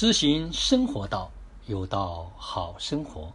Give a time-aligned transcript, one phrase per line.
[0.00, 1.30] 知行生活道，
[1.66, 3.30] 有道好生活，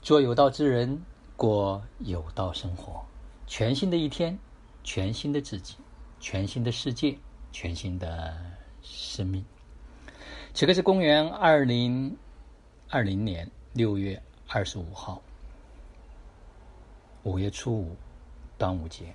[0.00, 0.98] 做有道之人，
[1.36, 3.04] 过有道生活。
[3.46, 4.38] 全新的一天，
[4.82, 5.74] 全新的自己，
[6.18, 7.14] 全新的世界，
[7.52, 8.34] 全新的
[8.80, 9.44] 生命。
[10.54, 12.16] 此刻是公元二零
[12.88, 15.20] 二零年六月二十五号，
[17.22, 17.94] 五月初五，
[18.56, 19.14] 端午节。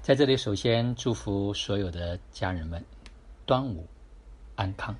[0.00, 2.84] 在这里，首先祝福所有的家人们，
[3.44, 3.84] 端午
[4.54, 4.96] 安康。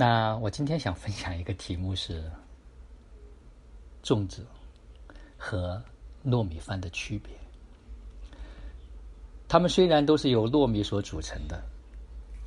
[0.00, 2.24] 那我今天想分享一个题目是
[4.02, 4.46] 粽子
[5.36, 5.78] 和
[6.24, 7.30] 糯米饭的区别。
[9.46, 11.62] 它们虽然都是由糯米所组成的，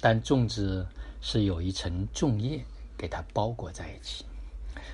[0.01, 0.83] 但粽子
[1.21, 2.59] 是有一层粽叶
[2.97, 4.25] 给它包裹在一起，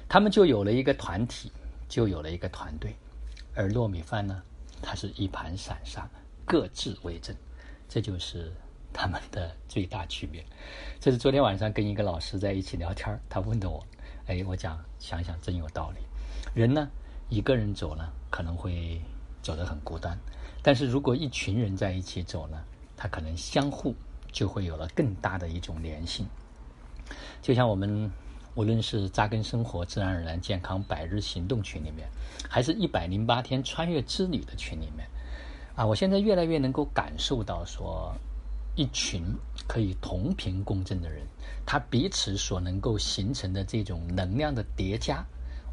[0.09, 1.49] 它们就有了一个团体，
[1.87, 2.93] 就有了一个团队。
[3.55, 4.43] 而糯米饭呢，
[4.81, 6.05] 它是一盘散沙，
[6.43, 7.33] 各自为政，
[7.87, 8.51] 这就是。
[8.91, 10.43] 他们的最大区别，
[10.99, 13.85] 这是昨天晚上跟一个老师在一起聊天他问的我，
[14.25, 16.01] 哎，我讲想想真有道理。
[16.53, 16.89] 人呢，
[17.29, 18.99] 一个人走呢，可能会
[19.41, 20.17] 走得很孤单；
[20.61, 22.61] 但是如果一群人在一起走呢，
[22.97, 23.95] 他可能相互
[24.31, 26.25] 就会有了更大的一种联系。
[27.41, 28.11] 就像我们
[28.55, 32.09] 无论是扎根生活、自然而然健康百日行动群里面，
[32.49, 35.07] 还是一百零八天穿越之旅的群里面，
[35.75, 38.13] 啊，我现在越来越能够感受到说。
[38.79, 39.35] 一群
[39.67, 41.27] 可以同频共振的人，
[41.65, 45.21] 他彼此所能够形成的这种能量的叠加，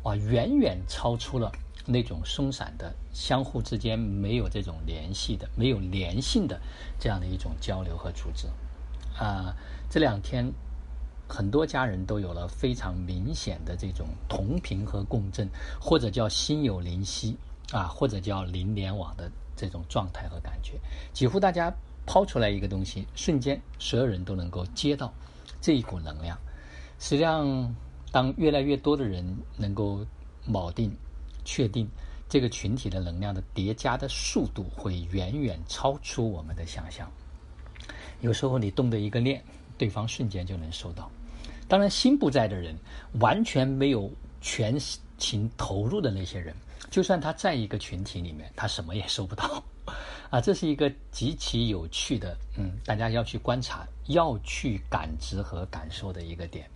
[0.03, 1.53] 哇，远远超出了
[1.85, 6.61] 那种松散的、相互之间没有这种联系的、没有联性的
[6.99, 8.49] 这样的一种交流和组织。
[9.17, 9.55] 啊，
[9.89, 10.53] 这两天
[11.29, 15.49] 很多家人都有了非常明显的这种同频和共振，
[15.81, 17.37] 或者叫心有灵犀
[17.71, 20.81] 啊，或者叫灵联网的这种状态和感觉，
[21.13, 21.73] 几乎大家。
[22.07, 25.13] 抛出来一个东西，瞬间所有人都能够接到
[25.61, 26.39] 这一股能量。
[26.99, 27.75] 实际上，
[28.11, 30.07] 当越来越多的人能够
[30.49, 30.91] 锚定、
[31.45, 31.87] 确定
[32.29, 37.11] 这个群体的能量的叠加的速度，会远远超出我们的想象。
[38.21, 39.45] 有时候你动的一个念，
[39.77, 41.11] 对方瞬间就能收到。
[41.69, 42.75] 当然，心不在的人，
[43.21, 44.79] 完全没有全
[45.19, 46.55] 情投入的那些人，
[46.91, 49.63] 就算他在一个群体里面，他什么也收不到。
[50.31, 56.69] 啊，这是一个极其有趣的，嗯，大家要去观察、要去感知和感受的一个点。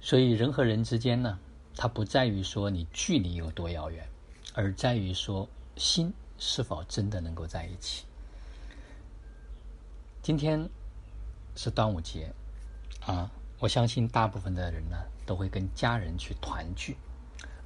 [0.00, 1.38] 所以，人和人之间呢，
[1.74, 4.06] 它不在于说你距离有多遥远，
[4.52, 8.04] 而在于说心是否真的能够在一起。
[10.20, 10.68] 今天
[11.56, 12.30] 是端午节，
[13.06, 16.96] 啊，我相信大部分的人呢，都会跟家人去团聚，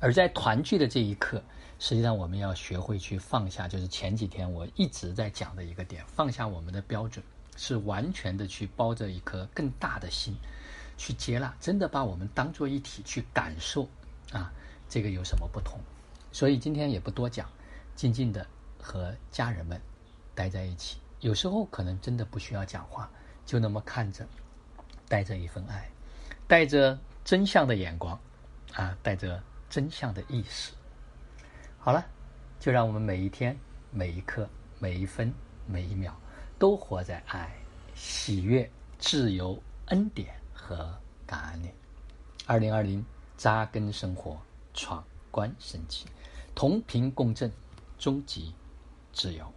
[0.00, 1.42] 而在团聚的这一刻。
[1.80, 7.24] 实际上，我们要学会去放下，就是前几天我一直在讲的一个点：放下我们的标准，
[7.56, 10.36] 是完全的去包着一颗更大的心，
[10.96, 13.88] 去接纳，真的把我们当做一体去感受
[14.32, 14.52] 啊，
[14.88, 15.78] 这个有什么不同？
[16.32, 17.48] 所以今天也不多讲，
[17.94, 18.44] 静静的
[18.82, 19.80] 和家人们
[20.34, 23.08] 待在一起，有时候可能真的不需要讲话，
[23.46, 24.26] 就那么看着，
[25.08, 25.88] 带着一份爱，
[26.48, 28.18] 带着真相的眼光
[28.72, 30.72] 啊，带着真相的意识。
[31.78, 32.04] 好了，
[32.58, 33.58] 就让我们每一天、
[33.90, 34.48] 每一刻、
[34.78, 35.32] 每一分、
[35.66, 36.12] 每一秒，
[36.58, 37.54] 都活在爱、
[37.94, 41.70] 喜悦、自由、恩典和感恩里。
[42.46, 43.04] 二零二零，
[43.36, 44.40] 扎根生活，
[44.74, 46.06] 闯关升级，
[46.54, 47.52] 同频共振，
[47.98, 48.54] 终极
[49.12, 49.52] 自由。